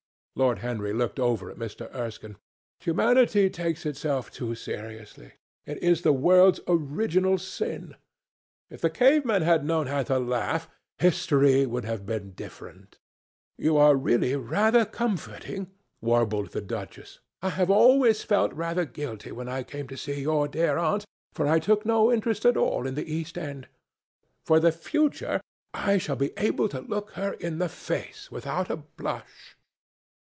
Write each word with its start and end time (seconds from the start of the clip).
Lord 0.33 0.59
Henry 0.59 0.93
looked 0.93 1.19
over 1.19 1.51
at 1.51 1.57
Mr. 1.57 1.93
Erskine. 1.93 2.37
"Humanity 2.79 3.49
takes 3.49 3.85
itself 3.85 4.31
too 4.31 4.55
seriously. 4.55 5.33
It 5.65 5.77
is 5.83 6.01
the 6.01 6.13
world's 6.13 6.61
original 6.69 7.37
sin. 7.37 7.95
If 8.69 8.79
the 8.79 8.89
caveman 8.89 9.41
had 9.41 9.65
known 9.65 9.87
how 9.87 10.03
to 10.03 10.17
laugh, 10.17 10.69
history 10.97 11.65
would 11.65 11.83
have 11.83 12.05
been 12.05 12.31
different." 12.31 12.97
"You 13.57 13.75
are 13.75 13.93
really 13.93 14.33
very 14.35 14.85
comforting," 14.85 15.69
warbled 15.99 16.51
the 16.53 16.61
duchess. 16.61 17.19
"I 17.41 17.49
have 17.49 17.69
always 17.69 18.23
felt 18.23 18.53
rather 18.53 18.85
guilty 18.85 19.33
when 19.33 19.49
I 19.49 19.63
came 19.63 19.87
to 19.89 19.97
see 19.97 20.21
your 20.21 20.47
dear 20.47 20.77
aunt, 20.77 21.05
for 21.33 21.45
I 21.45 21.59
take 21.59 21.85
no 21.85 22.09
interest 22.11 22.45
at 22.45 22.55
all 22.57 22.87
in 22.87 22.95
the 22.95 23.13
East 23.13 23.37
End. 23.37 23.67
For 24.45 24.61
the 24.61 24.71
future 24.71 25.41
I 25.73 25.97
shall 25.97 26.15
be 26.15 26.31
able 26.37 26.69
to 26.69 26.79
look 26.79 27.11
her 27.11 27.33
in 27.33 27.59
the 27.59 27.69
face 27.69 28.31
without 28.31 28.69
a 28.71 28.77
blush." 28.77 29.57